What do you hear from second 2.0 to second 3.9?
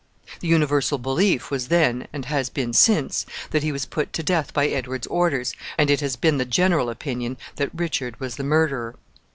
and has been since, that he was